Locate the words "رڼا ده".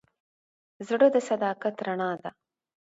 1.85-2.29